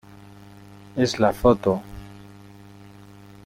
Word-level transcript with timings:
es 0.95 1.19
la 1.19 1.31
foto... 1.31 1.83